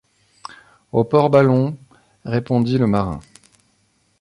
[0.91, 1.77] Au port Ballon,
[2.25, 3.19] répondit le marin.